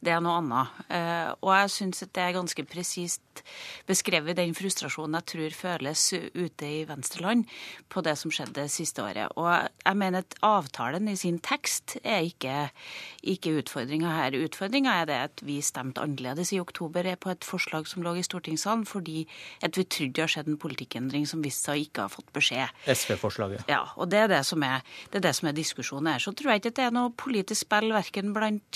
Det 0.00 0.12
er 0.14 0.22
noe 0.24 0.40
annet. 0.40 0.82
Eh, 0.88 1.30
og 1.42 1.52
jeg 1.56 1.72
syns 1.74 2.04
det 2.06 2.22
er 2.22 2.36
ganske 2.36 2.66
presist 2.68 3.42
beskrevet 3.86 4.38
den 4.38 4.54
frustrasjonen 4.56 5.18
jeg 5.18 5.28
tror 5.32 5.56
føles 5.56 6.02
ute 6.34 6.68
i 6.68 6.84
Venstreland 6.88 7.44
på 7.92 8.02
det 8.06 8.16
som 8.20 8.32
skjedde 8.32 8.56
det 8.62 8.72
siste 8.72 9.04
året. 9.04 9.34
Og 9.36 9.50
jeg 9.50 9.98
mener 9.98 10.24
at 10.24 10.38
avtalen 10.46 11.10
i 11.10 11.16
sin 11.18 11.38
tekst 11.44 11.98
er 12.02 12.24
ikke, 12.26 12.70
ikke 13.22 13.56
utfordringa 13.60 14.14
her. 14.16 14.38
Utfordringa 14.46 14.96
er 15.02 15.10
det 15.10 15.18
at 15.28 15.44
vi 15.46 15.58
stemte 15.64 16.02
annerledes 16.02 16.52
i 16.54 16.60
oktober 16.62 17.08
på 17.20 17.32
et 17.32 17.46
forslag 17.46 17.88
som 17.90 18.04
lå 18.06 18.16
i 18.16 18.24
stortingssalen, 18.26 18.86
fordi 18.88 19.26
at 19.62 19.76
vi 19.76 19.84
trodde 19.84 20.16
det 20.16 20.24
har 20.24 20.32
skjedd 20.32 20.50
en 20.52 20.60
politikkendring 20.60 21.26
som 21.28 21.42
viste 21.44 21.68
seg 21.68 21.76
å 21.76 21.84
ikke 21.86 22.06
ha 22.06 22.12
fått 22.12 22.32
beskjed. 22.36 22.72
SV-forslaget. 22.86 23.66
Ja, 23.70 23.82
og 23.96 24.10
det 24.12 24.24
er 24.24 24.32
det 24.32 24.42
som 24.48 24.62
er, 24.66 24.84
det 25.10 25.20
er, 25.20 25.26
det 25.28 25.34
som 25.38 25.50
er 25.50 25.56
diskusjonen 25.56 26.12
her. 26.14 26.22
Så 26.22 26.32
tror 26.36 26.54
jeg 26.54 26.62
ikke 26.62 26.74
at 26.74 26.80
det 26.80 26.86
er 26.88 26.96
noe 26.96 27.12
politisk 27.16 27.66
spill 27.66 27.92
verken 27.94 28.32
blant 28.36 28.75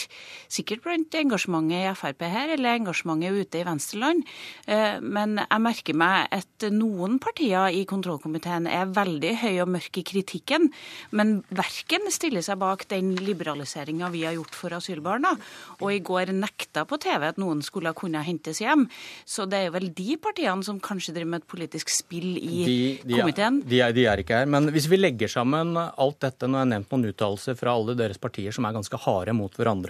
sikkert 0.50 0.84
blant 0.84 1.16
engasjementet 1.20 1.84
i 1.84 1.94
Frp 1.98 2.24
her, 2.30 2.54
eller 2.56 2.78
engasjementet 2.78 3.40
ute 3.40 3.60
i 3.60 3.66
Venstreland. 3.66 4.24
Eh, 4.66 4.98
men 5.02 5.38
jeg 5.42 5.64
merker 5.64 5.98
meg 5.98 6.30
at 6.34 6.68
noen 6.74 7.18
partier 7.22 7.74
i 7.74 7.84
kontrollkomiteen 7.88 8.68
er 8.70 8.90
veldig 8.94 9.34
høye 9.42 9.64
og 9.64 9.72
mørke 9.76 10.02
i 10.02 10.06
kritikken, 10.06 10.70
men 11.16 11.40
verken 11.48 12.08
stiller 12.12 12.44
seg 12.44 12.60
bak 12.60 12.86
den 12.90 13.14
liberaliseringa 13.18 14.10
vi 14.14 14.24
har 14.26 14.36
gjort 14.36 14.56
for 14.58 14.76
asylbarna, 14.76 15.34
og 15.80 15.88
i 15.94 16.02
går 16.04 16.34
nekta 16.36 16.84
på 16.88 17.00
TV 17.02 17.28
at 17.30 17.40
noen 17.40 17.62
skulle 17.64 17.92
kunne 17.96 18.22
hentes 18.24 18.62
hjem. 18.62 18.86
Så 19.28 19.46
det 19.50 19.64
er 19.66 19.74
vel 19.74 19.90
de 19.96 20.16
partiene 20.20 20.64
som 20.66 20.80
kanskje 20.82 21.14
driver 21.16 21.34
med 21.34 21.42
et 21.44 21.50
politisk 21.50 21.92
spill 21.92 22.36
i 22.38 22.64
de, 22.66 22.78
de 23.04 23.20
komiteen. 23.20 23.60
De, 23.66 23.80
er, 23.82 23.94
de 23.96 24.06
er 24.10 24.22
ikke 24.22 24.42
her. 24.42 24.50
Men 24.50 24.70
hvis 24.74 24.88
vi 24.90 25.00
legger 25.00 25.30
sammen 25.30 25.74
alt 25.78 26.20
dette, 26.22 26.48
nå 26.48 26.58
har 26.58 26.66
jeg 26.66 26.72
nevnt 26.74 26.94
noen 26.94 27.10
uttalelser 27.10 27.58
fra 27.58 27.74
alle 27.76 27.96
deres 27.98 28.20
partier 28.20 28.54
som 28.54 28.66
er 28.68 28.76
ganske 28.76 29.00
harde 29.04 29.34
mot 29.36 29.54
hverandre, 29.56 29.89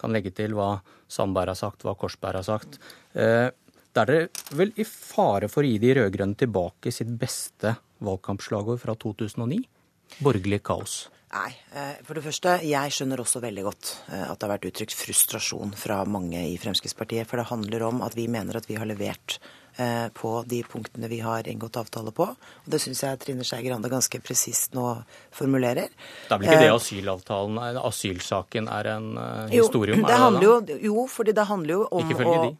kan 0.00 0.14
legge 0.14 0.32
til 0.36 0.54
hva 0.58 0.76
Sandberg 1.10 1.54
har 1.54 1.58
sagt, 1.58 1.84
hva 1.86 1.96
Korsberg 1.98 2.40
har 2.40 2.46
sagt. 2.46 2.80
Eh, 3.14 3.48
da 3.90 4.04
er 4.04 4.10
dere 4.10 4.58
vel 4.58 4.74
i 4.78 4.86
fare 4.86 5.48
for 5.50 5.66
å 5.66 5.70
gi 5.70 5.78
de 5.82 5.94
rød-grønne 5.98 6.38
tilbake 6.38 6.92
sitt 6.94 7.10
beste 7.18 7.74
valgkampslagord 8.06 8.78
fra 8.82 8.94
2009? 8.94 9.64
Borgerlig 10.22 10.60
kaos. 10.66 11.00
Nei. 11.30 11.50
Eh, 11.74 11.98
for 12.06 12.18
det 12.18 12.24
første, 12.24 12.56
jeg 12.66 12.94
skjønner 12.94 13.22
også 13.22 13.42
veldig 13.42 13.64
godt 13.66 13.90
eh, 14.10 14.24
at 14.26 14.34
det 14.38 14.46
har 14.46 14.54
vært 14.56 14.68
uttrykt 14.70 14.96
frustrasjon 14.98 15.74
fra 15.78 16.02
mange 16.10 16.42
i 16.48 16.56
Fremskrittspartiet. 16.58 17.28
For 17.30 17.38
det 17.38 17.50
handler 17.52 17.86
om 17.86 18.02
at 18.06 18.16
vi 18.18 18.26
mener 18.30 18.58
at 18.58 18.66
vi 18.70 18.78
har 18.78 18.88
levert 18.90 19.38
på 20.14 20.30
de 20.50 20.62
punktene 20.66 21.08
vi 21.08 21.20
har 21.24 21.46
inngått 21.48 21.78
avtale 21.80 22.12
på. 22.12 22.26
Og 22.26 22.70
det 22.72 22.80
syns 22.82 23.04
jeg 23.04 23.20
Trine 23.22 23.46
Skei 23.46 23.62
Grande 23.64 23.88
ganske 23.92 24.20
presist 24.24 24.74
nå 24.76 24.86
formulerer. 25.36 25.92
Det 26.28 26.34
er 26.34 26.42
vel 26.42 26.48
ikke 26.48 26.64
det 26.64 26.72
asylavtalen, 26.74 27.60
asylsaken 27.80 28.68
er 28.68 28.90
en 28.96 29.12
historie 29.52 29.96
om? 29.96 30.02
Jo, 30.02 30.10
det 30.10 30.18
handler 30.24 30.48
jo, 30.48 30.80
jo, 30.90 31.06
fordi 31.08 31.36
det 31.36 31.46
handler 31.48 31.78
jo 31.78 31.86
om 31.86 32.12
Ikke 32.12 32.26
å 32.26 32.42
de? 32.48 32.56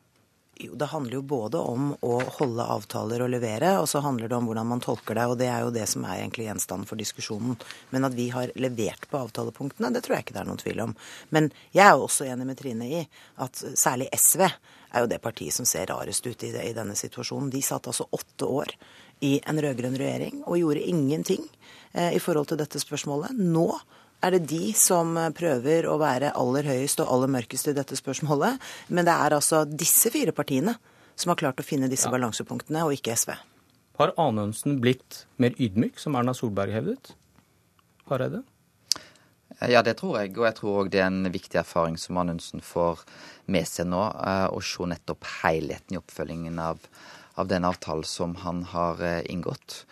jo, 0.60 0.74
det 0.74 0.84
handler 0.84 1.14
jo 1.14 1.22
både 1.22 1.58
om 1.58 1.90
å 2.04 2.16
holde 2.38 2.64
avtaler 2.74 3.24
og 3.24 3.30
levere, 3.32 3.72
og 3.80 3.88
så 3.88 4.02
handler 4.04 4.28
det 4.28 4.36
om 4.36 4.48
hvordan 4.48 4.68
man 4.68 4.82
tolker 4.84 5.16
det. 5.16 5.26
Og 5.30 5.38
det 5.40 5.48
er 5.50 5.64
jo 5.64 5.72
det 5.74 5.86
som 5.90 6.04
er 6.04 6.20
egentlig 6.20 6.48
gjenstanden 6.48 6.88
for 6.88 7.00
diskusjonen. 7.00 7.56
Men 7.94 8.08
at 8.08 8.16
vi 8.16 8.28
har 8.34 8.52
levert 8.60 9.08
på 9.10 9.20
avtalepunktene, 9.20 9.92
det 9.94 10.04
tror 10.04 10.18
jeg 10.18 10.28
ikke 10.28 10.36
det 10.36 10.42
er 10.44 10.50
noen 10.50 10.60
tvil 10.60 10.84
om. 10.84 10.96
Men 11.36 11.50
jeg 11.76 11.86
er 11.86 11.96
jo 11.96 12.06
også 12.08 12.28
enig 12.28 12.48
med 12.50 12.60
Trine 12.60 12.90
i 12.90 13.02
at 13.46 13.64
særlig 13.78 14.10
SV 14.16 14.46
er 14.90 15.04
jo 15.04 15.10
det 15.10 15.20
partiet 15.22 15.54
som 15.54 15.68
ser 15.68 15.88
rarest 15.90 16.26
ut 16.26 16.44
i, 16.44 16.52
det, 16.54 16.64
i 16.66 16.74
denne 16.76 16.96
situasjonen. 16.98 17.50
De 17.52 17.62
satt 17.64 17.88
altså 17.90 18.08
åtte 18.10 18.48
år 18.48 18.74
i 19.26 19.36
en 19.48 19.60
rød-grønn 19.62 19.98
regjering 20.00 20.42
og 20.46 20.58
gjorde 20.60 20.84
ingenting 20.88 21.42
eh, 21.92 22.14
i 22.16 22.22
forhold 22.22 22.50
til 22.50 22.60
dette 22.60 22.80
spørsmålet. 22.82 23.36
Nå 23.38 23.68
er 24.20 24.36
det 24.36 24.46
de 24.50 24.72
som 24.76 25.14
prøver 25.36 25.88
å 25.88 25.96
være 26.00 26.34
aller 26.36 26.68
høyest 26.68 27.00
og 27.04 27.12
aller 27.14 27.30
mørkest 27.38 27.70
i 27.70 27.76
dette 27.76 27.96
spørsmålet. 27.96 28.60
Men 28.92 29.08
det 29.08 29.14
er 29.16 29.36
altså 29.36 29.64
disse 29.64 30.12
fire 30.12 30.34
partiene 30.36 30.76
som 31.20 31.32
har 31.32 31.40
klart 31.40 31.60
å 31.60 31.66
finne 31.66 31.88
disse 31.92 32.08
ja. 32.08 32.14
balansepunktene, 32.14 32.84
og 32.86 32.96
ikke 32.96 33.16
SV. 33.16 33.34
Har 34.00 34.14
Anundsen 34.20 34.78
blitt 34.80 35.24
mer 35.40 35.56
ydmyk, 35.60 35.98
som 36.00 36.16
Erna 36.16 36.32
Solberg 36.36 36.72
hevdet? 36.72 37.12
Hareide? 38.08 38.40
Ja, 39.68 39.82
det 39.84 39.98
tror 40.00 40.16
jeg. 40.16 40.32
Og 40.38 40.46
jeg 40.48 40.56
tror 40.56 40.78
òg 40.80 40.90
det 40.92 41.02
er 41.02 41.10
en 41.10 41.28
viktig 41.28 41.58
erfaring 41.60 41.98
som 42.00 42.16
Anundsen 42.20 42.62
får 42.64 43.02
med 43.52 43.68
seg 43.68 43.90
nå. 43.92 44.00
Eh, 44.16 44.46
å 44.48 44.60
se 44.64 44.86
nettopp 44.88 45.26
helheten 45.42 45.96
i 45.96 46.00
oppfølgingen 46.00 46.56
av, 46.64 46.80
av 47.36 47.50
den 47.50 47.66
avtalen 47.68 48.06
som 48.08 48.38
han 48.40 48.62
har 48.72 49.02
eh, 49.04 49.20
inngått. 49.28 49.82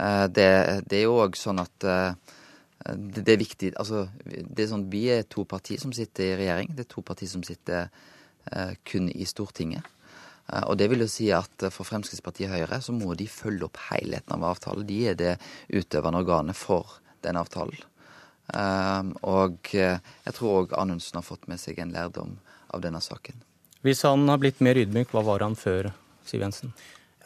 Eh, 0.00 0.24
det, 0.32 0.48
det 0.88 1.02
er 1.02 1.04
jo 1.04 1.18
òg 1.20 1.36
sånn 1.36 1.60
at 1.60 1.76
det, 1.84 3.20
det, 3.20 3.28
er 3.34 3.42
viktig 3.42 3.74
altså, 3.76 4.06
det 4.24 4.64
er 4.64 4.70
sånn, 4.70 4.88
Vi 4.88 5.04
er 5.12 5.28
to 5.28 5.44
partier 5.44 5.82
som 5.82 5.92
sitter 5.92 6.30
i 6.30 6.38
regjering. 6.40 6.72
Det 6.72 6.86
er 6.86 6.92
to 6.94 7.04
partier 7.04 7.28
som 7.28 7.44
sitter 7.44 7.90
kun 8.88 9.10
i 9.12 9.26
Stortinget. 9.28 9.84
Og 10.64 10.78
det 10.80 10.86
vil 10.90 11.04
jo 11.04 11.10
si 11.12 11.28
at 11.30 11.68
for 11.70 11.86
Fremskrittspartiet 11.86 12.48
og 12.48 12.56
Høyre 12.56 12.80
så 12.82 12.94
må 12.96 13.12
de 13.14 13.28
følge 13.30 13.68
opp 13.68 13.76
helheten 13.90 14.32
av 14.34 14.48
avtalen. 14.54 14.88
De 14.88 14.96
er 15.12 15.18
det 15.20 15.34
utøvende 15.68 16.24
organet 16.24 16.56
for 16.58 16.96
den 17.22 17.38
avtalen. 17.38 17.84
Eh, 18.50 19.10
og 19.22 19.72
jeg 19.74 20.36
tror 20.36 20.62
òg 20.62 20.78
Anundsen 20.78 21.20
har 21.20 21.26
fått 21.26 21.48
med 21.50 21.62
seg 21.62 21.78
en 21.82 21.94
lærdom 21.94 22.38
av 22.70 22.84
denne 22.84 23.02
saken. 23.02 23.42
Hvis 23.86 24.04
han 24.04 24.28
har 24.28 24.40
blitt 24.40 24.60
mer 24.60 24.76
ydmyk, 24.76 25.12
hva 25.14 25.24
var 25.24 25.44
han 25.46 25.56
før, 25.56 25.92
Siv 26.28 26.42
Jensen? 26.44 26.74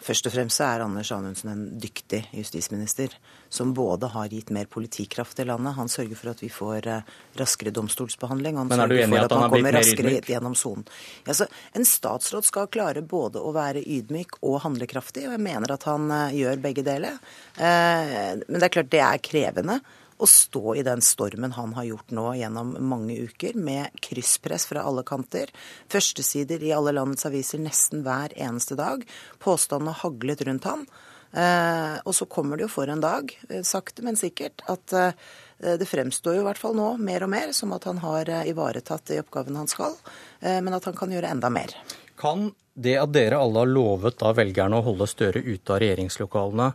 Først 0.05 0.27
og 0.29 0.35
fremst 0.35 0.61
er 0.61 0.83
Anders 0.85 1.09
Anundsen 1.15 1.49
en 1.49 1.63
dyktig 1.81 2.21
justisminister, 2.37 3.15
som 3.49 3.71
både 3.75 4.11
har 4.13 4.29
gitt 4.29 4.51
mer 4.53 4.69
politikraft 4.69 5.39
til 5.39 5.49
landet, 5.49 5.77
han 5.79 5.89
sørger 5.89 6.19
for 6.19 6.33
at 6.35 6.43
vi 6.43 6.51
får 6.53 6.89
eh, 6.93 7.15
raskere 7.41 7.73
domstolsbehandling, 7.73 8.59
han 8.61 8.69
Men 8.69 8.85
er 8.85 8.93
du 8.93 8.97
enig 8.99 9.17
i 9.17 9.21
at, 9.23 9.31
at 9.31 9.37
han 9.37 9.47
har 9.47 9.55
blitt 9.55 9.65
mer 9.65 9.81
ydmyk? 9.81 10.29
Gjennom 10.29 10.59
sonen. 10.59 10.85
Altså, 11.25 11.49
en 11.73 11.89
statsråd 11.89 12.45
skal 12.51 12.69
klare 12.75 13.01
både 13.01 13.41
å 13.41 13.55
være 13.57 13.81
ydmyk 13.81 14.43
og 14.43 14.61
handlekraftig, 14.67 15.25
og 15.31 15.39
jeg 15.39 15.45
mener 15.47 15.73
at 15.73 15.89
han 15.89 16.11
uh, 16.13 16.37
gjør 16.37 16.61
begge 16.69 16.85
deler. 16.85 17.17
Men 17.57 18.59
det 18.59 18.67
er 18.67 18.77
klart 18.77 18.93
det 18.93 19.03
er 19.07 19.23
krevende 19.25 19.81
å 20.19 20.29
stå 20.29 20.75
i 20.79 20.85
den 20.87 21.03
stormen 21.05 21.55
han 21.57 21.75
har 21.77 21.89
gjort 21.89 22.13
nå 22.15 22.27
gjennom 22.39 22.75
mange 22.87 23.17
uker, 23.27 23.57
med 23.59 23.95
krysspress 24.05 24.69
fra 24.71 24.85
alle 24.87 25.05
kanter. 25.07 25.51
Førstesider 25.93 26.63
i 26.63 26.73
alle 26.77 26.95
landets 26.95 27.27
aviser 27.29 27.63
nesten 27.63 28.05
hver 28.07 28.35
eneste 28.37 28.79
dag. 28.79 29.03
Påstandene 29.43 29.97
haglet 30.05 30.45
rundt 30.47 30.69
han. 30.71 30.87
Eh, 31.35 31.97
og 32.07 32.15
så 32.15 32.29
kommer 32.31 32.57
det 32.57 32.69
jo 32.69 32.75
for 32.77 32.91
en 32.91 33.03
dag, 33.03 33.33
eh, 33.49 33.65
sakte, 33.67 34.05
men 34.07 34.15
sikkert, 34.15 34.63
at 34.71 34.93
eh, 34.95 35.17
det 35.59 35.89
fremstår 35.91 36.37
jo 36.37 36.45
i 36.45 36.47
hvert 36.47 36.61
fall 36.61 36.77
nå 36.79 36.93
mer 37.03 37.25
og 37.27 37.33
mer 37.33 37.51
som 37.57 37.73
at 37.75 37.89
han 37.89 37.99
har 38.05 38.31
eh, 38.31 38.51
ivaretatt 38.53 39.09
de 39.11 39.19
oppgavene 39.23 39.65
han 39.65 39.71
skal, 39.71 39.97
eh, 40.41 40.61
men 40.63 40.77
at 40.77 40.87
han 40.87 40.95
kan 40.99 41.11
gjøre 41.11 41.33
enda 41.35 41.51
mer. 41.51 41.75
Kan 42.21 42.53
det 42.75 42.95
at 42.99 43.13
dere 43.15 43.39
alle 43.43 43.63
har 43.63 43.71
lovet 43.71 44.19
da 44.23 44.33
velgerne 44.35 44.79
å 44.79 44.87
holde 44.87 45.07
Støre 45.11 45.43
ute 45.43 45.75
av 45.75 45.83
regjeringslokalene, 45.83 46.73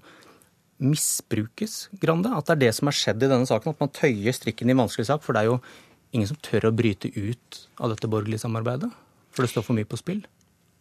misbrukes, 0.80 1.90
Grande? 2.02 2.32
At 2.36 2.48
det 2.48 2.56
er 2.56 2.64
det 2.66 2.74
som 2.78 2.90
har 2.90 2.98
skjedd 2.98 3.24
i 3.24 3.30
denne 3.32 3.48
saken? 3.50 3.76
At 3.76 3.84
man 3.84 3.94
tøyer 3.94 4.36
strikken 4.36 4.72
i 4.72 4.78
vanskelig 4.78 5.10
sak? 5.10 5.24
For 5.26 5.36
det 5.36 5.44
er 5.44 5.52
jo 5.52 5.60
ingen 6.16 6.30
som 6.30 6.40
tør 6.46 6.70
å 6.70 6.76
bryte 6.76 7.12
ut 7.14 7.64
av 7.80 7.94
dette 7.94 8.10
borgerlige 8.10 8.44
samarbeidet? 8.46 8.90
For 9.36 9.46
det 9.46 9.54
står 9.54 9.68
for 9.68 9.78
mye 9.78 9.90
på 9.90 10.00
spill? 10.00 10.24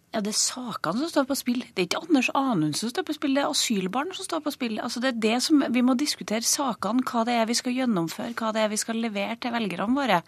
Ja, 0.08 0.22
Det 0.24 0.30
er 0.32 0.38
sakene 0.40 1.02
som 1.02 1.10
står 1.10 1.26
på 1.28 1.36
spill. 1.36 1.58
Det 1.76 1.82
er 1.82 1.86
ikke 1.86 1.98
Anders 2.00 2.30
Anundsen 2.32 2.88
som 2.88 2.92
står 2.94 3.04
på 3.10 3.14
spill, 3.18 3.34
det 3.36 3.42
er 3.42 3.50
asylbarn 3.52 4.14
som 4.16 4.24
står 4.24 4.40
på 4.40 4.52
spill. 4.54 4.78
Altså 4.80 5.02
det 5.04 5.10
er 5.10 5.18
det 5.20 5.42
som, 5.44 5.60
Vi 5.68 5.82
må 5.84 5.94
diskutere 6.00 6.40
sakene, 6.48 7.04
hva 7.04 7.26
det 7.28 7.34
er 7.36 7.44
vi 7.44 7.56
skal 7.58 7.76
gjennomføre, 7.76 8.32
hva 8.32 8.52
det 8.56 8.62
er 8.62 8.70
vi 8.72 8.78
skal 8.80 8.96
levere 8.96 9.36
til 9.36 9.52
velgerne 9.52 9.92
våre. 9.92 10.22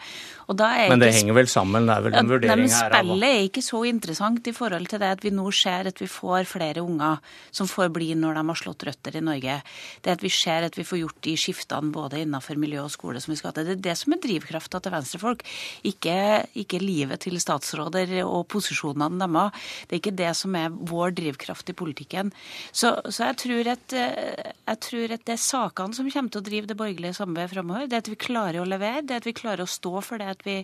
Men 0.50 1.00
det 1.00 1.08
ikke, 1.08 1.16
henger 1.16 1.38
vel 1.38 1.48
sammen? 1.48 1.88
Det 1.88 1.96
er 1.96 2.04
vel 2.04 2.12
en 2.12 2.28
ja, 2.28 2.32
vurdering 2.34 2.68
her? 2.68 2.92
Spillet 2.92 3.28
er 3.30 3.46
ikke 3.46 3.62
så 3.64 3.80
interessant 3.88 4.50
i 4.50 4.52
forhold 4.52 4.90
til 4.92 5.00
det 5.00 5.10
at 5.16 5.24
vi 5.24 5.32
nå 5.32 5.46
ser 5.50 5.88
at 5.88 6.02
vi 6.02 6.10
får 6.12 6.44
flere 6.50 6.84
unger 6.84 7.24
som 7.50 7.70
får 7.70 7.88
bli 7.94 8.10
når 8.20 8.36
de 8.36 8.44
har 8.50 8.60
slått 8.60 8.84
røtter 8.84 9.16
i 9.16 9.24
Norge. 9.24 9.56
Det 10.04 10.12
at 10.12 10.22
vi 10.26 10.32
ser 10.34 10.68
at 10.68 10.76
vi 10.76 10.84
får 10.84 11.00
gjort 11.06 11.22
de 11.24 11.36
skiftene 11.40 11.94
både 11.94 12.20
innenfor 12.20 12.60
miljø 12.60 12.84
og 12.84 12.92
skole 12.92 13.22
som 13.22 13.32
vi 13.32 13.40
skal 13.40 13.56
til. 13.56 13.70
Det 13.70 13.78
er 13.78 13.84
det 13.88 13.96
som 13.96 14.12
er 14.12 14.20
drivkrafta 14.20 14.82
til 14.84 14.92
venstrefolk, 14.92 15.46
ikke, 15.88 16.18
ikke 16.66 16.84
livet 16.84 17.24
til 17.24 17.40
statsråder 17.40 18.18
og 18.26 18.44
posisjonene 18.52 19.24
deres. 19.24 19.69
Det 19.86 19.96
er 19.96 20.02
ikke 20.02 20.16
det 20.18 20.32
som 20.38 20.56
er 20.58 20.70
vår 20.70 21.14
drivkraft 21.18 21.72
i 21.72 21.76
politikken. 21.76 22.32
Så, 22.72 22.92
så 23.08 23.30
jeg, 23.30 23.38
tror 23.44 23.70
at, 23.74 23.96
eh, 23.96 24.50
jeg, 24.66 24.80
tror 24.86 25.16
at, 25.16 25.24
det 25.26 25.36
er 25.36 25.42
sakene 25.42 25.96
som 25.96 26.10
kommer 26.10 26.34
til 26.34 26.42
å 26.42 26.46
drive 26.46 26.70
det 26.70 26.78
borgerlige 26.78 27.18
samarbeidet 27.18 27.54
framover. 27.54 27.88
Det 27.90 28.02
at 28.04 28.10
vi 28.12 28.20
klarer 28.20 28.60
å 28.62 28.68
levere, 28.68 29.04
det 29.06 29.20
at 29.20 29.28
vi 29.28 29.36
klarer 29.36 29.64
å 29.64 29.70
stå 29.70 29.94
for 30.04 30.20
det 30.20 30.30
at 30.34 30.46
vi 30.46 30.58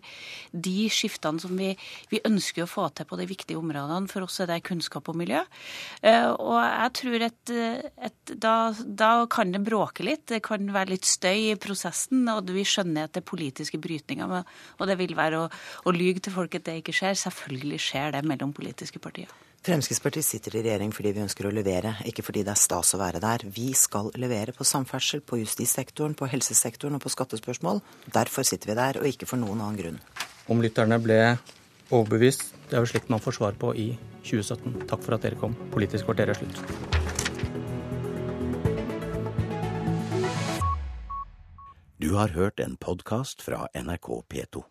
De 0.66 0.88
skiftene 0.92 1.40
som 1.40 1.52
vi, 1.58 1.70
vi 2.10 2.20
ønsker 2.26 2.64
å 2.64 2.70
få 2.70 2.88
til 2.96 3.06
på 3.08 3.18
de 3.18 3.26
viktige 3.28 3.58
områdene, 3.58 4.10
for 4.10 4.26
oss 4.26 4.40
er 4.42 4.50
det 4.50 4.62
kunnskap 4.66 5.08
og 5.10 5.18
miljø. 5.18 5.42
Eh, 6.02 6.28
og 6.30 6.58
jeg 6.60 6.92
tror 7.00 7.26
at, 7.28 7.54
at 8.08 8.34
da, 8.42 8.54
da 8.86 9.10
kan 9.30 9.52
det 9.54 9.62
bråke 9.66 10.06
litt. 10.06 10.26
Det 10.30 10.42
kan 10.44 10.66
være 10.74 10.94
litt 10.94 11.08
støy 11.08 11.52
i 11.52 11.58
prosessen, 11.60 12.26
og 12.32 12.50
vi 12.54 12.64
skjønner 12.66 13.06
at 13.06 13.14
det 13.16 13.22
er 13.22 13.28
politiske 13.28 13.80
brytninger. 13.82 14.36
Og 14.78 14.88
det 14.88 14.98
vil 15.00 15.16
være 15.18 15.44
å, 15.44 15.48
å 15.86 15.94
lyge 15.94 16.24
til 16.26 16.34
folk 16.36 16.56
at 16.58 16.66
det 16.68 16.80
ikke 16.80 16.94
skjer. 16.96 17.18
Selvfølgelig 17.26 17.80
skjer 17.82 18.16
det 18.16 18.24
mellom 18.26 18.54
politiske 18.56 18.95
Fremskrittspartiet? 18.96 19.42
Fremskrittspartiet 19.66 20.24
sitter 20.24 20.54
i 20.56 20.62
regjering 20.62 20.92
fordi 20.94 21.10
vi 21.16 21.22
ønsker 21.24 21.48
å 21.48 21.50
levere, 21.50 21.96
ikke 22.06 22.22
fordi 22.22 22.44
det 22.46 22.52
er 22.52 22.60
stas 22.60 22.94
å 22.94 23.00
være 23.00 23.18
der. 23.18 23.42
Vi 23.50 23.72
skal 23.74 24.12
levere 24.14 24.54
på 24.54 24.64
samferdsel, 24.64 25.24
på 25.26 25.40
justissektoren, 25.40 26.14
på 26.14 26.28
helsesektoren 26.30 26.94
og 26.94 27.02
på 27.02 27.10
skattespørsmål. 27.10 27.82
Derfor 28.14 28.46
sitter 28.46 28.70
vi 28.70 28.76
der, 28.78 29.00
og 29.00 29.08
ikke 29.10 29.26
for 29.26 29.42
noen 29.42 29.58
annen 29.64 29.80
grunn. 29.80 29.98
Om 30.46 30.62
lytterne 30.62 31.00
ble 31.02 31.18
overbevist, 31.90 32.52
det 32.70 32.78
er 32.78 32.86
jo 32.86 32.92
slikt 32.92 33.10
man 33.10 33.22
får 33.22 33.40
svar 33.40 33.58
på 33.58 33.72
i 33.74 33.88
2017. 34.22 34.86
Takk 34.86 35.02
for 35.02 35.18
at 35.18 35.26
dere 35.26 35.40
kom. 35.40 35.58
Politisk 35.74 36.06
kvarter 36.06 36.30
er 36.30 36.38
slutt. 36.38 36.62
Du 41.98 42.12
har 42.14 42.30
hørt 42.38 42.62
en 42.62 42.78
podkast 42.78 43.42
fra 43.42 43.66
NRK 43.74 44.22
P2. 44.30 44.62